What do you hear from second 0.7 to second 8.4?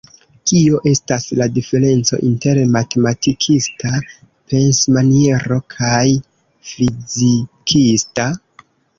estas la diferenco inter matematikista pensmaniero kaj fizikista?